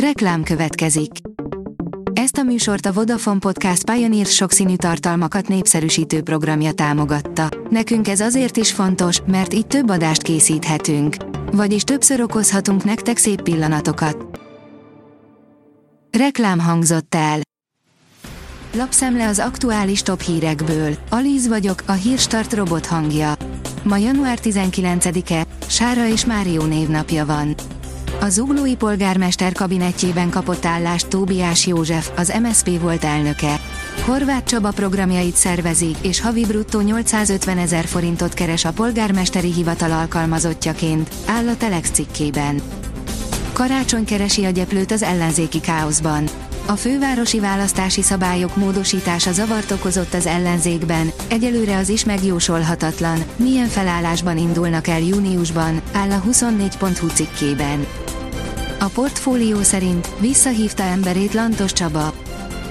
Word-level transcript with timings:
Reklám 0.00 0.42
következik. 0.42 1.10
Ezt 2.12 2.36
a 2.36 2.42
műsort 2.42 2.86
a 2.86 2.92
Vodafone 2.92 3.38
Podcast 3.38 3.90
Pioneer 3.90 4.26
sokszínű 4.26 4.76
tartalmakat 4.76 5.48
népszerűsítő 5.48 6.22
programja 6.22 6.72
támogatta. 6.72 7.48
Nekünk 7.70 8.08
ez 8.08 8.20
azért 8.20 8.56
is 8.56 8.72
fontos, 8.72 9.20
mert 9.26 9.54
így 9.54 9.66
több 9.66 9.90
adást 9.90 10.22
készíthetünk. 10.22 11.16
Vagyis 11.52 11.82
többször 11.82 12.20
okozhatunk 12.20 12.84
nektek 12.84 13.16
szép 13.16 13.42
pillanatokat. 13.42 14.40
Reklám 16.18 16.58
hangzott 16.58 17.14
el. 17.14 17.40
Lapszemle 18.74 19.28
az 19.28 19.38
aktuális 19.38 20.02
top 20.02 20.20
hírekből. 20.20 20.94
Alíz 21.10 21.48
vagyok, 21.48 21.82
a 21.86 21.92
hírstart 21.92 22.52
robot 22.52 22.86
hangja. 22.86 23.34
Ma 23.82 23.96
január 23.96 24.38
19-e, 24.42 25.46
Sára 25.66 26.08
és 26.08 26.24
Márió 26.24 26.62
névnapja 26.62 27.26
van. 27.26 27.54
A 28.20 28.28
zuglói 28.28 28.76
polgármester 28.76 29.52
kabinetjében 29.52 30.30
kapott 30.30 30.64
állást 30.64 31.08
Tóbiás 31.08 31.66
József, 31.66 32.10
az 32.16 32.32
MSP 32.42 32.80
volt 32.80 33.04
elnöke. 33.04 33.60
Horváth 34.04 34.44
Csaba 34.44 34.70
programjait 34.70 35.34
szervezi, 35.34 35.96
és 36.02 36.20
havi 36.20 36.46
bruttó 36.46 36.80
850 36.80 37.58
ezer 37.58 37.84
forintot 37.84 38.34
keres 38.34 38.64
a 38.64 38.72
polgármesteri 38.72 39.52
hivatal 39.52 39.92
alkalmazottjaként, 39.92 41.10
áll 41.26 41.48
a 41.48 41.56
Telex 41.56 41.90
cikkében. 41.90 42.60
Karácsony 43.52 44.04
keresi 44.04 44.44
a 44.44 44.50
gyeplőt 44.50 44.92
az 44.92 45.02
ellenzéki 45.02 45.60
káoszban. 45.60 46.24
A 46.66 46.76
fővárosi 46.76 47.40
választási 47.40 48.02
szabályok 48.02 48.56
módosítása 48.56 49.32
zavart 49.32 49.70
okozott 49.70 50.14
az 50.14 50.26
ellenzékben, 50.26 51.12
egyelőre 51.28 51.76
az 51.76 51.88
is 51.88 52.04
megjósolhatatlan, 52.04 53.24
milyen 53.36 53.68
felállásban 53.68 54.38
indulnak 54.38 54.86
el 54.86 55.00
júniusban, 55.00 55.80
áll 55.92 56.10
a 56.10 56.22
24.hu 56.30 57.06
cikkében. 57.06 57.86
A 58.78 58.88
portfólió 58.88 59.62
szerint 59.62 60.08
visszahívta 60.18 60.82
emberét 60.82 61.34
Lantos 61.34 61.72
Csaba. 61.72 62.12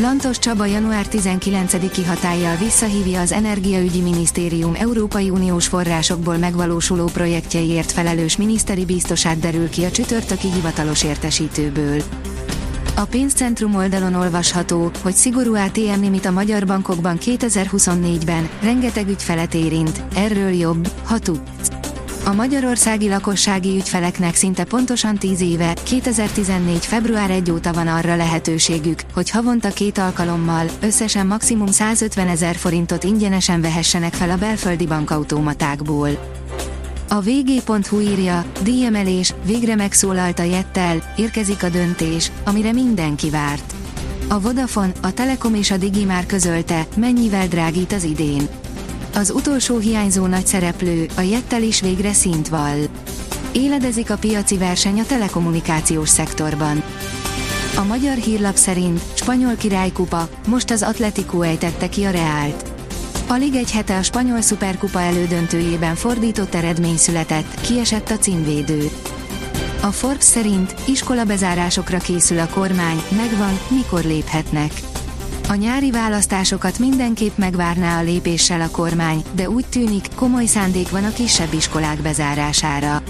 Lantos 0.00 0.38
Csaba 0.38 0.64
január 0.66 1.06
19-i 1.10 2.02
hatállyal 2.06 2.56
visszahívja 2.56 3.20
az 3.20 3.32
Energiaügyi 3.32 4.00
Minisztérium 4.00 4.74
Európai 4.74 5.30
Uniós 5.30 5.66
forrásokból 5.66 6.36
megvalósuló 6.36 7.04
projektjeiért 7.04 7.92
felelős 7.92 8.36
miniszteri 8.36 8.84
biztosát 8.84 9.38
derül 9.38 9.68
ki 9.68 9.84
a 9.84 9.90
csütörtöki 9.90 10.52
hivatalos 10.52 11.02
értesítőből. 11.02 12.02
A 12.96 13.04
pénzcentrum 13.04 13.74
oldalon 13.74 14.14
olvasható, 14.14 14.90
hogy 15.02 15.14
szigorú 15.14 15.54
ATM 15.54 16.00
limit 16.00 16.24
a 16.24 16.30
magyar 16.30 16.66
bankokban 16.66 17.18
2024-ben, 17.20 18.48
rengeteg 18.62 19.08
ügyfelet 19.08 19.54
érint, 19.54 20.02
erről 20.14 20.50
jobb, 20.50 20.88
ha 21.04 21.18
tudsz. 21.18 21.75
A 22.28 22.32
magyarországi 22.32 23.08
lakossági 23.08 23.76
ügyfeleknek 23.76 24.34
szinte 24.34 24.64
pontosan 24.64 25.16
10 25.16 25.40
éve, 25.40 25.72
2014. 25.82 26.84
február 26.84 27.30
1 27.30 27.50
óta 27.50 27.72
van 27.72 27.86
arra 27.86 28.16
lehetőségük, 28.16 29.00
hogy 29.14 29.30
havonta 29.30 29.68
két 29.68 29.98
alkalommal, 29.98 30.66
összesen 30.80 31.26
maximum 31.26 31.66
150 31.66 32.28
ezer 32.28 32.56
forintot 32.56 33.04
ingyenesen 33.04 33.60
vehessenek 33.60 34.14
fel 34.14 34.30
a 34.30 34.36
belföldi 34.36 34.86
bankautomatákból. 34.86 36.08
A 37.08 37.20
vg.hu 37.20 38.00
írja, 38.00 38.44
díjemelés, 38.62 39.34
végre 39.44 39.74
megszólalt 39.74 40.38
a 40.38 40.42
Jettel, 40.42 41.12
érkezik 41.16 41.62
a 41.62 41.68
döntés, 41.68 42.30
amire 42.44 42.72
mindenki 42.72 43.30
várt. 43.30 43.74
A 44.28 44.40
Vodafone, 44.40 44.92
a 45.02 45.12
Telekom 45.12 45.54
és 45.54 45.70
a 45.70 45.76
Digi 45.76 46.04
már 46.04 46.26
közölte, 46.26 46.86
mennyivel 46.96 47.48
drágít 47.48 47.92
az 47.92 48.04
idén. 48.04 48.48
Az 49.16 49.30
utolsó 49.30 49.78
hiányzó 49.78 50.26
nagy 50.26 50.46
szereplő, 50.46 51.06
a 51.16 51.20
Jettel 51.20 51.62
is 51.62 51.80
végre 51.80 52.12
szint 52.12 52.48
vall. 52.48 52.78
Éledezik 53.52 54.10
a 54.10 54.16
piaci 54.16 54.58
verseny 54.58 55.00
a 55.00 55.06
telekommunikációs 55.06 56.08
szektorban. 56.08 56.82
A 57.76 57.84
magyar 57.84 58.16
hírlap 58.16 58.56
szerint 58.56 59.00
spanyol 59.14 59.54
királykupa, 59.54 60.28
most 60.46 60.70
az 60.70 60.82
Atletico 60.82 61.42
ejtette 61.42 61.88
ki 61.88 62.04
a 62.04 62.10
Reált. 62.10 62.70
Alig 63.26 63.54
egy 63.54 63.70
hete 63.70 63.96
a 63.96 64.02
spanyol 64.02 64.40
szuperkupa 64.40 65.00
elődöntőjében 65.00 65.94
fordított 65.94 66.54
eredmény 66.54 66.96
született, 66.96 67.60
kiesett 67.60 68.10
a 68.10 68.18
címvédő. 68.18 68.90
A 69.82 69.90
Forbes 69.90 70.24
szerint 70.24 70.74
iskola 70.86 71.24
bezárásokra 71.24 71.98
készül 71.98 72.38
a 72.38 72.48
kormány, 72.48 73.02
megvan, 73.16 73.58
mikor 73.68 74.04
léphetnek. 74.04 74.72
A 75.48 75.54
nyári 75.54 75.90
választásokat 75.90 76.78
mindenképp 76.78 77.36
megvárná 77.36 77.98
a 77.98 78.02
lépéssel 78.02 78.60
a 78.60 78.70
kormány, 78.70 79.22
de 79.32 79.50
úgy 79.50 79.66
tűnik, 79.66 80.08
komoly 80.14 80.46
szándék 80.46 80.90
van 80.90 81.04
a 81.04 81.12
kisebb 81.12 81.52
iskolák 81.52 82.02
bezárására. 82.02 83.02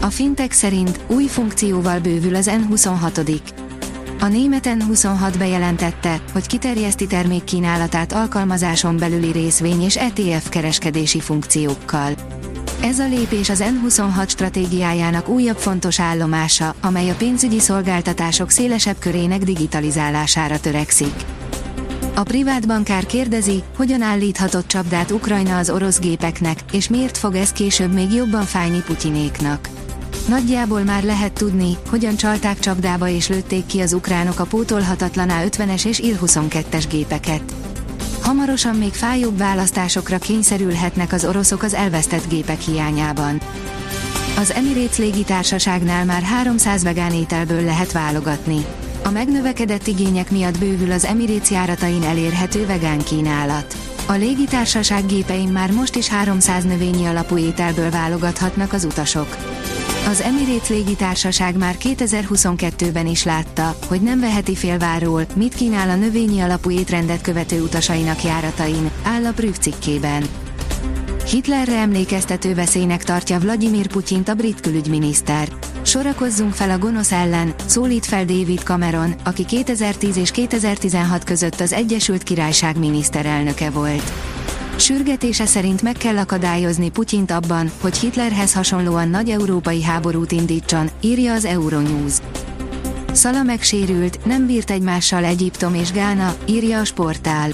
A 0.00 0.06
fintek 0.06 0.52
szerint 0.52 1.00
új 1.06 1.26
funkcióval 1.26 1.98
bővül 1.98 2.34
az 2.34 2.50
N26. 2.52 3.40
A 4.20 4.26
német 4.26 4.68
N26 4.68 5.34
bejelentette, 5.38 6.20
hogy 6.32 6.46
kiterjeszti 6.46 7.06
termékkínálatát 7.06 8.12
alkalmazáson 8.12 8.96
belüli 8.96 9.30
részvény 9.30 9.82
és 9.82 9.96
ETF 9.96 10.48
kereskedési 10.48 11.20
funkciókkal. 11.20 12.12
Ez 12.82 12.98
a 12.98 13.08
lépés 13.08 13.48
az 13.48 13.64
N26 13.66 14.28
stratégiájának 14.28 15.28
újabb 15.28 15.58
fontos 15.58 16.00
állomása, 16.00 16.74
amely 16.80 17.10
a 17.10 17.14
pénzügyi 17.14 17.60
szolgáltatások 17.60 18.50
szélesebb 18.50 18.96
körének 18.98 19.42
digitalizálására 19.42 20.60
törekszik. 20.60 21.14
A 22.16 22.22
privát 22.22 22.66
bankár 22.66 23.06
kérdezi, 23.06 23.62
hogyan 23.76 24.02
állíthatott 24.02 24.66
csapdát 24.66 25.10
Ukrajna 25.10 25.58
az 25.58 25.70
orosz 25.70 25.98
gépeknek, 25.98 26.58
és 26.72 26.88
miért 26.88 27.18
fog 27.18 27.34
ez 27.34 27.52
később 27.52 27.92
még 27.92 28.12
jobban 28.12 28.42
fájni 28.42 28.82
Putyinéknak. 28.82 29.68
Nagyjából 30.28 30.82
már 30.82 31.02
lehet 31.02 31.32
tudni, 31.32 31.76
hogyan 31.90 32.16
csalták 32.16 32.58
csapdába 32.58 33.08
és 33.08 33.28
lőtték 33.28 33.66
ki 33.66 33.80
az 33.80 33.92
ukránok 33.92 34.40
a 34.40 34.44
pótolhatatlan 34.44 35.28
A50-es 35.30 35.86
és 35.86 35.98
Il-22-es 35.98 36.84
gépeket. 36.90 37.54
Hamarosan 38.20 38.76
még 38.76 38.92
fájóbb 38.92 39.38
választásokra 39.38 40.18
kényszerülhetnek 40.18 41.12
az 41.12 41.24
oroszok 41.24 41.62
az 41.62 41.74
elvesztett 41.74 42.28
gépek 42.28 42.60
hiányában. 42.60 43.40
Az 44.38 44.52
Emirates 44.52 44.98
légitársaságnál 44.98 46.04
már 46.04 46.22
300 46.22 46.82
vegán 46.82 47.12
ételből 47.12 47.64
lehet 47.64 47.92
válogatni. 47.92 48.64
A 49.04 49.10
megnövekedett 49.10 49.86
igények 49.86 50.30
miatt 50.30 50.58
bővül 50.58 50.92
az 50.92 51.04
Emirates 51.04 51.50
járatain 51.50 52.02
elérhető 52.02 52.66
vegán 52.66 52.98
kínálat. 52.98 53.76
A 54.06 54.12
légitársaság 54.12 55.06
gépein 55.06 55.48
már 55.48 55.70
most 55.70 55.96
is 55.96 56.08
300 56.08 56.64
növényi 56.64 57.06
alapú 57.06 57.38
ételből 57.38 57.90
válogathatnak 57.90 58.72
az 58.72 58.84
utasok. 58.84 59.36
Az 60.08 60.20
Emirates 60.20 60.68
légitársaság 60.68 61.56
már 61.56 61.76
2022-ben 61.78 63.06
is 63.06 63.24
látta, 63.24 63.76
hogy 63.88 64.00
nem 64.00 64.20
veheti 64.20 64.54
félváról, 64.54 65.26
mit 65.36 65.54
kínál 65.54 65.90
a 65.90 65.96
növényi 65.96 66.40
alapú 66.40 66.70
étrendet 66.70 67.20
követő 67.20 67.62
utasainak 67.62 68.22
járatain, 68.22 68.90
áll 69.02 69.24
a 69.24 69.32
Prüv 69.32 69.56
cikkében. 69.58 70.43
Hitlerre 71.26 71.76
emlékeztető 71.76 72.54
veszélynek 72.54 73.04
tartja 73.04 73.38
Vladimir 73.38 73.86
Putyint 73.86 74.28
a 74.28 74.34
brit 74.34 74.60
külügyminiszter. 74.60 75.48
Sorakozzunk 75.82 76.52
fel 76.52 76.70
a 76.70 76.78
gonosz 76.78 77.12
ellen, 77.12 77.54
szólít 77.66 78.06
fel 78.06 78.24
David 78.24 78.58
Cameron, 78.58 79.14
aki 79.24 79.44
2010 79.44 80.16
és 80.16 80.30
2016 80.30 81.24
között 81.24 81.60
az 81.60 81.72
Egyesült 81.72 82.22
Királyság 82.22 82.78
miniszterelnöke 82.78 83.70
volt. 83.70 84.12
Sürgetése 84.76 85.46
szerint 85.46 85.82
meg 85.82 85.96
kell 85.96 86.16
akadályozni 86.18 86.90
Putyint 86.90 87.30
abban, 87.30 87.70
hogy 87.80 87.98
Hitlerhez 87.98 88.54
hasonlóan 88.54 89.08
nagy 89.08 89.30
európai 89.30 89.82
háborút 89.82 90.32
indítson, 90.32 90.90
írja 91.00 91.32
az 91.32 91.44
Euronews. 91.44 92.14
Szala 93.12 93.42
megsérült, 93.42 94.24
nem 94.24 94.46
bírt 94.46 94.70
egymással 94.70 95.24
Egyiptom 95.24 95.74
és 95.74 95.92
Gána, 95.92 96.34
írja 96.46 96.80
a 96.80 96.84
sportál. 96.84 97.52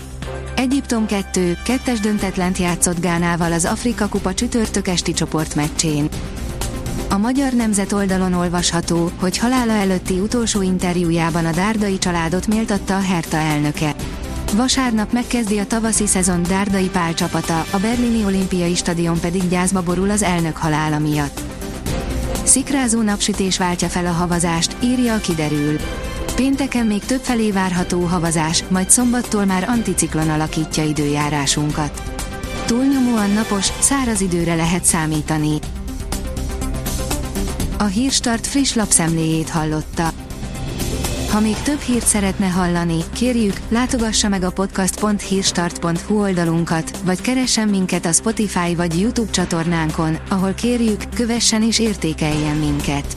Egyiptom 0.60 1.06
2, 1.06 1.56
kettes 1.64 2.00
döntetlent 2.00 2.58
játszott 2.58 3.00
Gánával 3.00 3.52
az 3.52 3.64
Afrika 3.64 4.08
Kupa 4.08 4.34
csütörtök 4.34 4.88
esti 4.88 5.12
csoportmeccsén. 5.12 6.08
A 7.08 7.18
Magyar 7.18 7.52
Nemzet 7.52 7.92
oldalon 7.92 8.32
olvasható, 8.32 9.10
hogy 9.20 9.38
halála 9.38 9.72
előtti 9.72 10.18
utolsó 10.18 10.62
interjújában 10.62 11.46
a 11.46 11.52
Dárdai 11.52 11.98
családot 11.98 12.46
méltatta 12.46 12.96
a 12.96 13.00
Herta 13.00 13.36
elnöke. 13.36 13.94
Vasárnap 14.56 15.12
megkezdi 15.12 15.58
a 15.58 15.66
tavaszi 15.66 16.06
szezon 16.06 16.42
Dárdai 16.42 16.88
Pál 16.88 17.14
csapata, 17.14 17.64
a 17.70 17.78
berlini 17.78 18.24
olimpiai 18.24 18.74
stadion 18.74 19.20
pedig 19.20 19.48
gyászba 19.48 19.82
borul 19.82 20.10
az 20.10 20.22
elnök 20.22 20.56
halála 20.56 20.98
miatt. 20.98 21.40
Szikrázó 22.44 23.02
napsütés 23.02 23.58
váltja 23.58 23.88
fel 23.88 24.06
a 24.06 24.12
havazást, 24.12 24.76
írja 24.82 25.14
a 25.14 25.18
kiderül. 25.18 25.76
Pénteken 26.40 26.86
még 26.86 27.04
több 27.04 27.20
felé 27.20 27.50
várható 27.50 28.00
havazás, 28.00 28.64
majd 28.68 28.90
szombattól 28.90 29.44
már 29.44 29.68
anticiklon 29.68 30.28
alakítja 30.28 30.84
időjárásunkat. 30.84 32.02
Túlnyomóan 32.66 33.30
napos, 33.30 33.66
száraz 33.80 34.20
időre 34.20 34.54
lehet 34.54 34.84
számítani. 34.84 35.58
A 37.78 37.84
Hírstart 37.84 38.46
friss 38.46 38.74
lapszemléjét 38.74 39.48
hallotta. 39.48 40.10
Ha 41.30 41.40
még 41.40 41.56
több 41.62 41.80
hírt 41.80 42.06
szeretne 42.06 42.46
hallani, 42.46 42.98
kérjük, 43.12 43.60
látogassa 43.68 44.28
meg 44.28 44.42
a 44.42 44.50
podcast.hírstart.hu 44.50 46.20
oldalunkat, 46.20 46.98
vagy 47.04 47.20
keressen 47.20 47.68
minket 47.68 48.06
a 48.06 48.12
Spotify 48.12 48.74
vagy 48.74 49.00
YouTube 49.00 49.30
csatornánkon, 49.30 50.18
ahol 50.28 50.52
kérjük, 50.52 51.02
kövessen 51.14 51.62
és 51.62 51.78
értékeljen 51.78 52.56
minket. 52.56 53.16